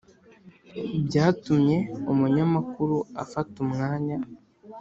[1.07, 1.77] byatumye
[2.11, 4.17] umunyamakuru afata umwanya